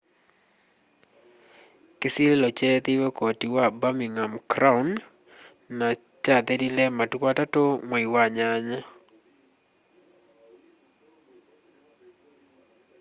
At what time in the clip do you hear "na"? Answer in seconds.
5.77-5.87